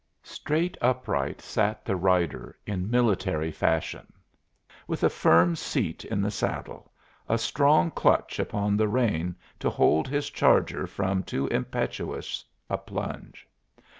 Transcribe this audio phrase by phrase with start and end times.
[0.23, 4.11] Straight upright sat the rider, in military fashion,
[4.87, 6.91] with a firm seat in the saddle,
[7.29, 13.47] a strong clutch upon the rein to hold his charger from too impetuous a plunge.